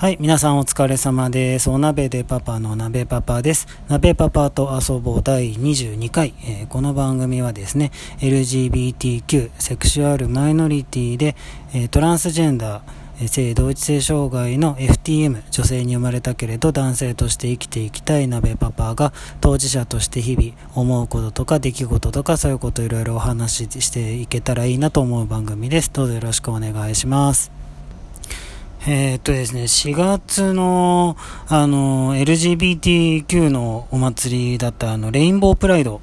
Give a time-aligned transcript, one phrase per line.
[0.00, 1.68] はい、皆さんお疲れ様です。
[1.68, 3.66] お鍋でパパの鍋パパです。
[3.86, 7.90] 鍋パパと遊ぼう第22回、えーこの番組はですね、
[8.20, 11.36] LGBTQ、セクシュアルマイノリティで、
[11.74, 19.12] えートランスジェンダー、性同一性障害の FTM、女性に生まれたけれど男性として生きていきたい鍋パパが
[19.42, 25.92] 当事者として日々思うこととか出来事とかそういうこといろいろお話ししていけたらいいなと思う番組です。
[25.92, 27.59] どうぞよろしくお願いします。
[28.86, 31.14] えーっとですね、4月の、
[31.48, 36.00] あの、LGBTQ のお祭りだった、あの、レインボープライド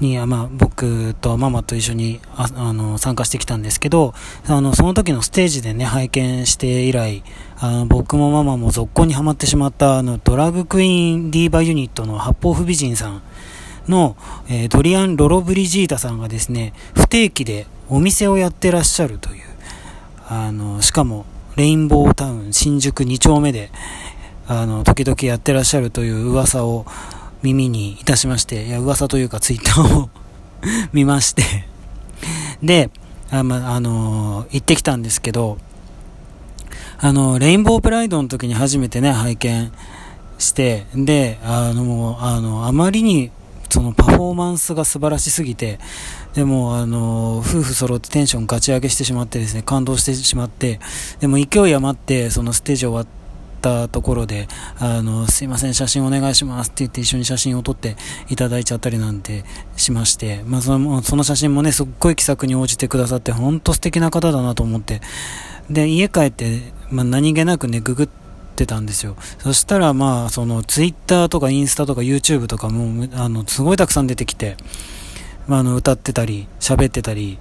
[0.00, 4.12] に、まあ、僕とママと一緒に、ああの、参加してきたんですけど、
[4.48, 7.22] あの、その時のステージでね、拝見して以来、
[7.60, 13.22] あ、僕もママも続行にはまってしまった、あの、ドラッグクイーンディーバユニットの八方不美人さん
[13.86, 14.16] の、
[14.48, 19.42] えードリアン・ロロブリジータさんがですね、不定期でお店をやってらっしゃるという、
[20.28, 21.24] あの、しかも、
[21.58, 23.72] レインボータウン新宿2丁目で、
[24.46, 26.86] あの、時々やってらっしゃるという噂を
[27.42, 30.08] 耳にいたしまして、いや、噂というかツイッターを
[30.94, 31.42] 見まして、
[32.62, 32.90] で、
[33.32, 35.58] あまあの行ってきたんですけど、
[37.00, 39.72] あの、レインボープライドの時に初めてね、拝見
[40.38, 43.32] して、で、あの、あの、あまりに、
[43.68, 45.80] そのパフォーマンスが素晴らしすぎて、
[46.38, 50.78] でも、あの、夫婦揃ってテンションガチ上げしてしまってですね、感動してしまって、
[51.18, 53.06] でも勢い余って、そのステージ終わっ
[53.60, 54.46] たところで、
[54.78, 57.96] あの、すいません、写真お願いしますって言って一緒に写真を撮って
[58.28, 59.44] いただいちゃったりなんて
[59.76, 65.00] しまして、まあ、その、その写真もね、すっごい気さくに応じてくださって、本当素敵な方だなと思って、
[65.68, 68.08] で、家帰って、まあ、何気なくね、ググっ
[68.54, 69.16] てたんですよ。
[69.40, 74.56] そしたら、まあ、その、ツイッターとかインスタとか YouTube とかも、あの、すごいたくさん出てきて、
[75.48, 77.38] まあ、あの、歌ってたり、喋ってたり、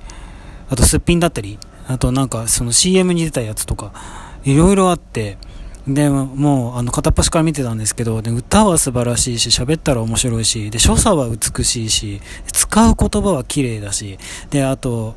[0.69, 3.91] あと、すっぴんだったり、あと、なんか、その CM に出たやつとか、
[4.43, 5.37] いろいろあって、
[5.87, 14.17] で、もう、あの、片っ端から見てたんですけど、で、歌は素晴らしいし、喋ったら面白いし、で、所作は美しいし、使う言葉は綺麗だし、
[14.49, 15.15] で、あと、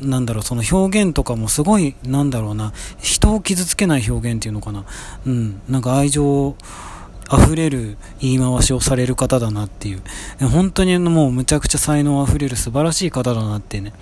[0.00, 4.84] なんだろう、その表現とかもすごい、なんだろうな、人を傷つけない表現っていうのかな。
[5.26, 6.56] うん、なんか愛情
[7.32, 10.02] 溢れる言い回しをされる方だなっていう。
[10.40, 13.92] 本当にもうむちゃくちゃ才能溢れる素晴らしい方だなってね、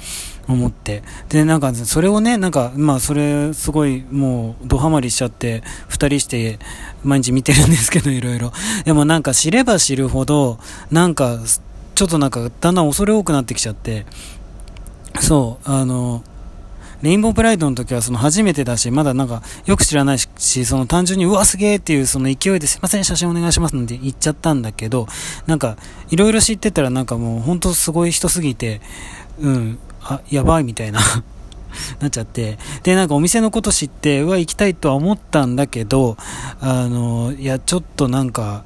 [0.48, 1.02] 思って。
[1.28, 6.58] で、なんかそれをね、なんか、まあそれすごいもうドハマりしちゃって、二人して
[7.04, 8.52] 毎日見てるんですけど、いろいろ。
[8.84, 10.58] でもなんか知れば知るほど、
[10.90, 11.38] なんか、
[11.94, 14.06] ちょっとなんかだんだん恐れ多くなってきちゃって、
[15.20, 16.24] そう、あの、
[17.02, 25.06] レインボープライドの時はその初めてだし、まだなんかよく知らないし、その単純にうわすげーっていうその勢いですいません写真お願いしますなんて言っちゃったんだけど、
[25.46, 25.76] なんか
[26.10, 28.80] いろいろ知ってたらなんかもう本当すごい人すぎて、
[29.40, 31.00] うん、あ、やばいみたいな
[32.00, 32.58] なっちゃって。
[32.82, 36.16] で、なんかお店のこと知って、うわ、行きたいとは思ったんだけど、
[36.60, 38.64] あの、いや、ちょっとなんか、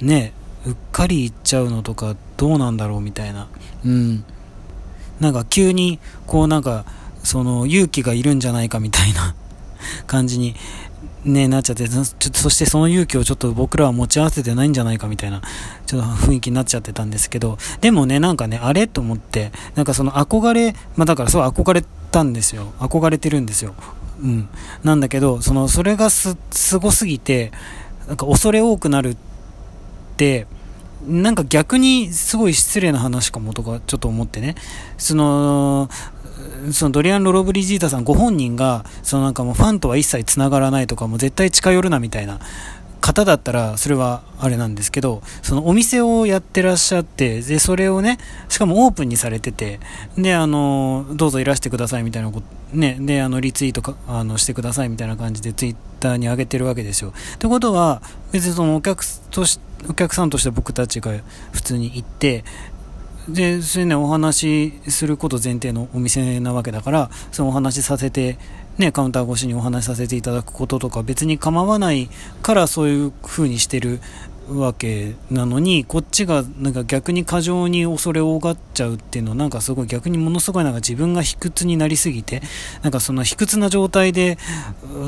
[0.00, 0.32] ね、
[0.64, 3.48] うっかり行っちゃうのとかどうなんだろうみたいな。
[3.84, 4.24] うん。
[5.20, 6.84] なんか急に、こうなんか、
[7.26, 9.34] その勇気がいるんじゃないかみたいな
[10.06, 10.54] 感じに、
[11.24, 15.42] ね、なっちゃって、そそしてその勇気をちょっと僕らは持ち合わせてないんじゃないかみたいな、
[15.86, 22.72] ちょっと雰囲気になっちゃってたんですけど、でもね、なんかね、あれと思って、なんかその憧れ、まあだからそう憧れたんですよ。
[22.78, 23.74] 憧れてるんですよ。
[24.22, 24.48] うん。
[24.84, 27.50] なんだけど、その、それがす、すごすぎて、
[28.06, 29.16] なんか恐れ多くなるっ
[30.16, 30.46] て、
[31.06, 34.56] なんか逆にすごい失礼な話かもとかちょっと思ってね。
[34.98, 35.88] その、
[36.72, 42.40] そのドリアン・ロロブリジータさんご本人が、そのなんかもうファンとは一切繋がらないとか、もう絶対近寄るなみたいな
[43.00, 49.78] 方だったら、それはあれなんですけど、そのお店をやってらっしゃって、で、それをね、しかもオープンにされてて、
[50.18, 57.12] で、あの、どうぞいらしてくださいみたいなこと、ね、で、あの、リツイートか、あの、してくださいみたいな感じでツイッターに上げてるわけですよ。
[57.36, 58.02] ってことは、
[58.32, 61.12] 別にそのお客とし、お客さんとして僕たちが
[61.52, 62.44] 普通に行って、
[63.28, 68.38] で、それね、お話しすること前提のお店なわけだから、そのお話しさせて、
[68.78, 72.08] ね、カウンター越しにお話しさせていただくこととか別に構わない
[72.42, 74.00] からそういうふうにしてる
[74.48, 82.42] わけなのに、こっちがなんか逆に過剰に恐れ多がっちゃうっていうのはなんかすごい逆にものすごいなんか自分が卑屈になりすぎて、
[82.82, 84.38] なんかその卑屈な状態で、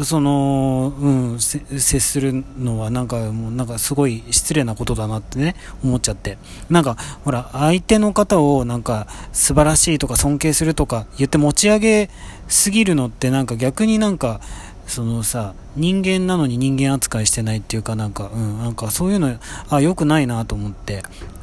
[0.05, 5.55] その、うん、接するのはなんかもうなんかすごい失礼なことだなってね、
[5.85, 6.39] 思っちゃって。
[6.71, 12.11] なんか、ほら、相手の方をなんか素晴らしいとか尊敬するとか言って持ち上げ
[12.49, 14.41] すぎるのってなんか逆になんか、
[14.89, 19.39] そのさ、人間なのに人間扱いしてないっていうかなんか、うん、なんかそういうの、
[19.69, 21.03] あ、良くないなと思って。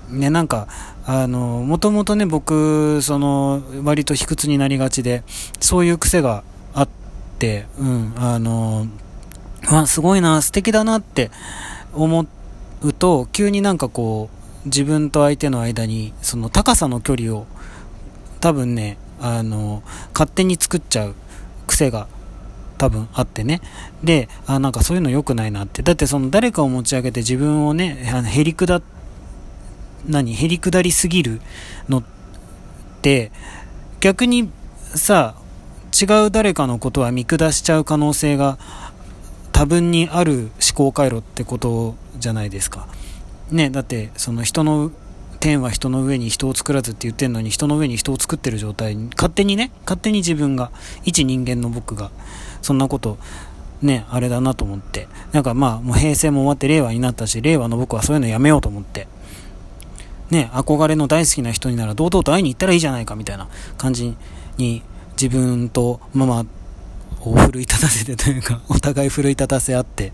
[0.10, 0.68] ね、なんか、
[1.06, 5.24] あの、もともとね、僕、その、割と卑屈になりがちで、
[5.60, 6.44] そういう癖が
[6.74, 6.90] あっ
[7.40, 8.88] て、うん、あの、
[9.72, 11.32] わ、すごいな、素敵だなって
[11.94, 12.26] 思
[12.82, 14.30] うと、急になんかこ
[14.64, 17.46] う、自分と相手の間に、その高さの距離を、
[18.42, 19.84] 多分ね、あの、
[20.14, 21.16] 勝手に作っちゃう
[21.68, 22.08] 癖が
[22.78, 23.62] 多分あってね。
[24.04, 25.82] で、あ、なんかそういうの良くないなって。
[25.82, 28.82] だってその誰かを持ち上げて自分をね、あのへりくだ、
[30.08, 31.42] 何、へりくだりすぎる
[31.90, 32.04] のっ
[33.02, 33.32] て、
[34.00, 34.50] 逆に
[34.94, 35.36] さ、
[35.94, 38.58] 違う誰かのことは見下しちゃう可能性が
[39.54, 42.88] 多分にある思考回路ってことじゃないですか。
[43.52, 44.92] ね、だってその人の
[45.40, 50.72] 天は人の上に人を作らずって言ってるのに人の上に人を作ってる状態に勝手にね勝手に自分が
[51.04, 52.10] 一人間の僕が
[52.62, 53.18] そんなこと
[53.82, 59.08] ねあれだなと思ってなんかまあもう平成も終わって令和になったし令和の僕はそういうのやめようと思って
[60.30, 63.48] ね憧れの大好きな人になら堂々と会いに行ったらいいじゃないかみたいな
[63.78, 64.16] 感じ
[64.58, 64.82] に
[65.22, 66.46] 自分とママ
[67.22, 70.14] を奮い立たせてというか お互い奮い立たせ合って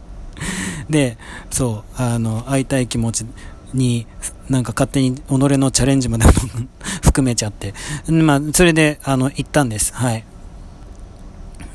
[0.90, 1.18] で
[1.50, 3.26] そうあの会いたい気持ち
[3.74, 4.06] に
[4.50, 6.26] なんか勝手に己のチャレンジまで
[7.02, 7.74] 含めちゃって、
[8.10, 9.94] まあ、それで、あの、行ったんです。
[9.94, 10.26] はい。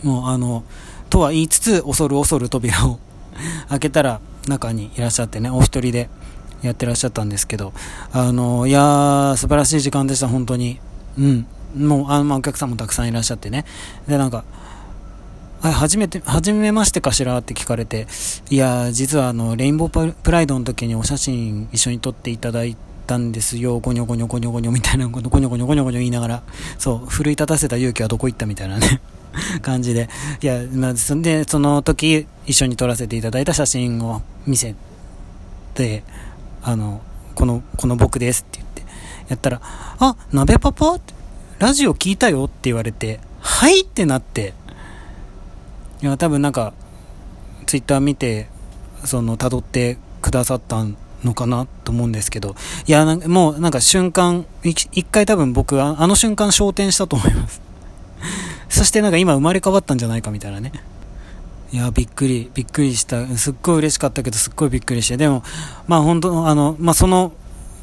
[0.06, 0.62] もう、あの、
[1.10, 3.00] とは言いつつ、恐る恐る扉を
[3.68, 6.08] 開けたら、中にいらっしゃってね、お一人で
[6.62, 7.72] やってらっしゃったんですけど、
[8.12, 10.78] あの、いやー、素晴らしい時間でした、本当に。
[11.18, 11.46] うん。
[11.76, 13.64] もう、あの、まあ、お客さんもたくさんいらっしゃってね。
[14.06, 14.44] で、なんか、
[15.60, 18.06] はい、初めて、初めましてかしらって聞かれて、
[18.48, 22.76] いや、実はあの、レインボープライドの時にお写真一緒に撮っていただい
[23.08, 26.42] たんですよ、ゴニョゴニョゴニョゴニョみたいなこと、ゴニョゴニョゴニョゴニョ言いながら、
[26.78, 29.00] そう、奮い立たせた勇気はどこ行ったみたいなね
[29.62, 30.08] 感じで、
[30.40, 34.74] いや、まあ、そんで、その時、一緒に撮らせていただいた写真を見せ
[35.74, 36.04] て、
[36.62, 37.00] あの、
[37.34, 38.82] この、この僕ですって言って、
[39.28, 40.98] やったら、あ、鍋パパ？
[41.58, 43.82] ラジオ聞いたよって言われて、はい？
[43.82, 44.54] ってなって、
[46.02, 46.74] いや、多分なんか、
[47.66, 48.48] ツイッター見て、
[49.04, 50.84] その、辿ってくださった
[51.24, 52.54] のかなと思うんですけど、
[52.86, 57.60] いや、もうなんか瞬間、一回多分僕は、あの瞬間昇天したと思います。
[58.68, 60.72] そしてなんか今生まれ変わったんじゃないかみたいなね。
[61.72, 63.26] いや、びっくり、びっくりした。
[63.36, 65.16] すっごい嬉しかったけど、すっごいびっくりして。
[65.16, 65.42] でも、
[65.88, 67.32] まあ本当、あの、まあその、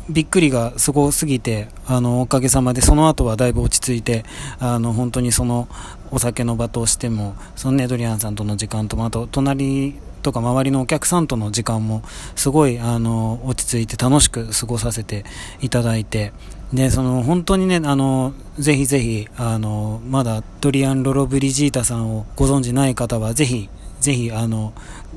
[0.09, 4.25] びっくりがすごすぎて、あの、おかげさまで、その後はだいぶ落ち着いて、
[4.59, 5.67] あの、本当にその、
[6.11, 12.03] お酒の場としても、そのね、ドリアンさんとの時間と、あと、隣とか周りのお客さんとの時間も、
[12.35, 15.25] すごい、あの、落ち着いて楽しく過ごさせて
[15.61, 16.33] いただいて、
[16.73, 24.73] で、その、本当にね、あの、ぜひぜひ、あの、まだドリアン・ロロブリジータさんをご存じない方は、ぜひ、ぜひ、あの、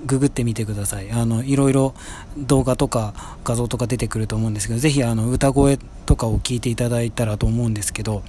[0.06, 1.10] ググってみてください。
[1.10, 1.94] あの、いろいろ
[2.38, 3.12] 動画とか
[3.44, 8.22] 画像とか出てくると思うんですけど、ぜひあの、歌声とかを聞いていただいたらと思うんですけど、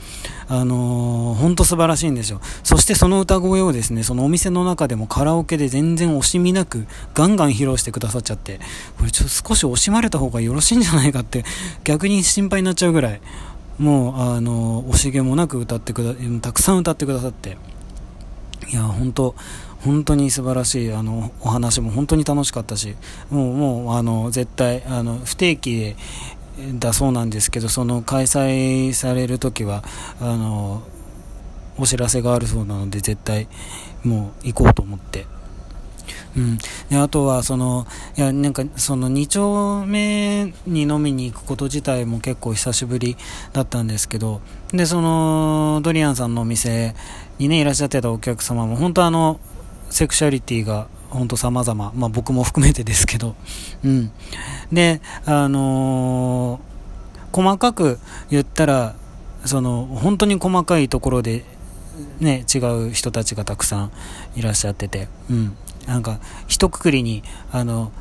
[0.49, 2.41] あのー、ほんと素晴らしいんですよ。
[2.63, 8.59] そしてその歌声をですね、そのお店の中でもカラオケで全然惜しみなくガンガン披露してくださっちゃって、
[8.97, 11.45] これちょっと少し惜しまれた方がよろしいんじゃないかって
[11.83, 13.21] 逆に心配になっちゃうぐらい、
[13.77, 17.57] もう、あのー、惜しげもなく歌ってくだ、たくさん歌ってくださって、
[18.69, 19.35] いや、本当
[19.87, 22.95] 本当に素晴らしいあのお話も本当に楽しかったし
[23.29, 25.95] もうもうあの絶対あの不定期で
[26.73, 29.83] だそうなんですけどその開催される時は
[30.19, 30.83] あの
[31.77, 33.47] お知らせがあるそうなので絶対
[34.03, 35.25] もう行こうと思って。
[36.35, 36.57] うん、
[36.89, 43.17] であとはそのいやなんかその2丁目に飲みに行くこと自体も結構久しぶり
[43.53, 44.41] だったんですけど
[44.71, 46.95] でそのドリアンさんのお店
[47.39, 49.39] にねいらっしゃってたお客様も本当あの
[49.89, 53.35] セクシャリティが本当様々、まあ僕も含めてですけど、
[53.83, 54.11] うん。
[54.71, 58.95] で、あのー、細かく言ったら、
[59.45, 61.45] その、本当に細かいところで、
[62.19, 63.91] ね、違う人たちがたくさん
[64.35, 65.57] いらっしゃってて、うん。
[65.87, 67.91] なんか、一括りに、あの、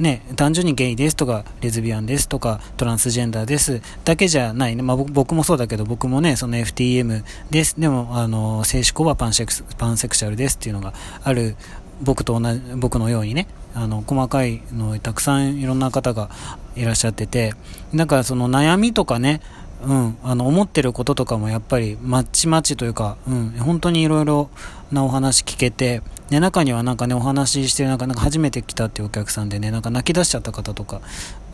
[0.00, 4.82] ね、単純にゲイですとか、レズビアンですとか、トランスジェンダーですだけじゃないね。
[4.82, 7.78] まあ、僕もそうだけど、僕もね、その FTM です。
[7.78, 11.54] でも、あの、性思考はパンセクパンセクシャルですっていうのがある、
[12.02, 16.30] 僕と同じ、僕のようにね、あの、細かいのたくさんいろんな方が
[16.76, 17.52] いらっしゃってて、
[17.94, 19.42] だからその悩みとかね、
[19.84, 24.48] うん、あの、思ってることとかもやっぱり、まちまちというか、うん、本当にいろいろ
[24.92, 31.00] なお話聞けて、で、中にはなんかね、お話ししてるなんか、なんか初めて来たっていうお客さんでね、なんか泣き出しちゃった方とか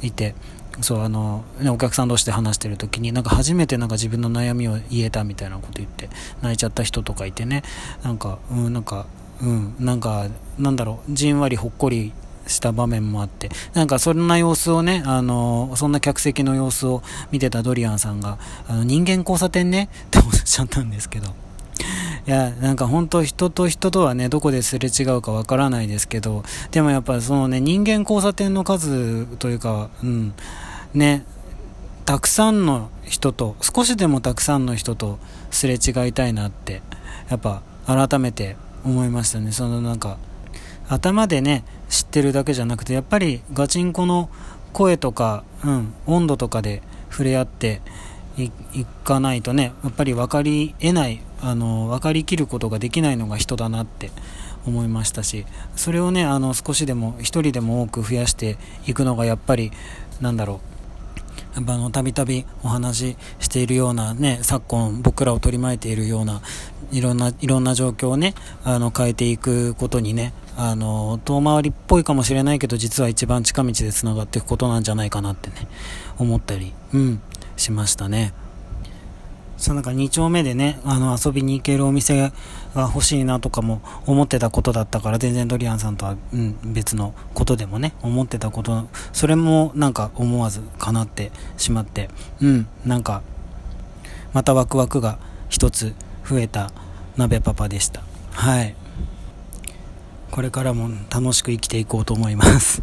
[0.02, 0.34] いて、
[0.82, 6.10] そう、あの、ね、お客さん同士で話してる時に、なんか初めてなんか自分の悩みを言えたみたいなこと言って、
[6.42, 7.62] 泣いちゃった人とかいてね、
[8.02, 9.06] なんか、うん、なんか、
[9.40, 10.26] うん、なんか、
[10.58, 12.12] なんだろう、じんわりほっこり
[12.46, 21.34] した場面もあって、なんかそんな様子をね、あの、そんな客席の様子を見てたドリアンさんが、あの人間交差点ねっておっしゃったんですけど、
[22.26, 26.42] いや、なんか本当人と人とはね、どこですれ違うかわからないですけど、
[26.72, 30.34] でもやっぱそのね、人間交差点の数というか、うん、
[30.92, 31.24] ね、
[32.04, 35.20] たくさんの人と、少しでもたくさんの人と
[35.52, 36.82] すれ違いたいなって、
[37.30, 39.52] やっぱ改めて思いましたね。
[39.52, 40.18] そのなんか、
[40.88, 44.30] 頭でね、知ってるだけじゃなくて、やっぱりガチンコの
[44.72, 47.82] 声とか、うん、温度とかで触れ合って
[48.38, 48.50] い
[49.04, 54.10] かないとね、やっぱり分かり得ない、あの、分かりきることができないのが人だなって
[54.66, 59.72] 思いましたし、それをね、あの、少しでも、一人でも多く増やしていくのがやっぱり、
[60.20, 60.60] なんだろ
[61.56, 66.42] う、たびたびお話ししているようなね、昨今僕らを取り巻いているような、
[66.92, 75.56] いろんな、いろんな状況をね、あの、変えていくことにね、あの、遠回りっぽいかもしれないけど、実は一番近道で繋がっていくことなんじゃないかなってね、
[76.18, 77.20] 思ったり、うん、
[77.56, 78.32] しましたね。
[79.56, 82.32] そうなんか2丁目でね、あの遊びに行けるお店が
[82.74, 92.10] 欲しいなとかも思ってたことだったから、全然ドリアンさんとは、うん、別のことでもね、思ってたこと、それもなんか思わず叶ってしまって、
[92.40, 93.22] うん、なんか、
[94.34, 95.94] またワクワクが一つ
[96.28, 96.70] 増えた
[97.16, 98.02] 鍋パパでした。
[98.32, 98.74] はい。
[100.30, 102.82] これからも楽しく生きていこうと思います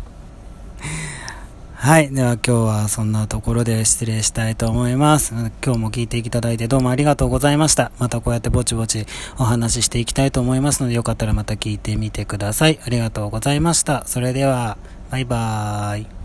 [1.84, 2.14] はい。
[2.14, 5.34] では今日はそんなところで失礼したいと思います。
[5.34, 7.92] 今日も聞いていただいてどうもありがとうございました。
[8.00, 9.06] またこうやってぼちぼち
[9.38, 12.80] お話ししていきたいと思いますのでよかったらまた聞いてみてください。
[12.86, 14.06] ありがとうございました。
[14.08, 14.78] それでは、
[15.12, 16.23] バイバーイ。